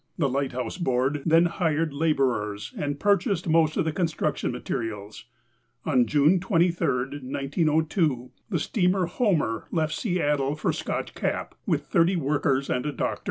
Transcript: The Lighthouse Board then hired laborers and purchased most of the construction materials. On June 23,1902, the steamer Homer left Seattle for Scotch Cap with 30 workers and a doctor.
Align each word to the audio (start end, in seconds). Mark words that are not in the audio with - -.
The 0.17 0.27
Lighthouse 0.29 0.79
Board 0.79 1.21
then 1.27 1.45
hired 1.45 1.93
laborers 1.93 2.73
and 2.75 2.99
purchased 2.99 3.47
most 3.47 3.77
of 3.77 3.85
the 3.85 3.91
construction 3.91 4.51
materials. 4.51 5.25
On 5.85 6.07
June 6.07 6.39
23,1902, 6.39 8.31
the 8.49 8.59
steamer 8.59 9.05
Homer 9.05 9.67
left 9.71 9.93
Seattle 9.93 10.55
for 10.55 10.73
Scotch 10.73 11.13
Cap 11.13 11.53
with 11.67 11.83
30 11.85 12.15
workers 12.15 12.67
and 12.67 12.87
a 12.87 12.91
doctor. 12.91 13.19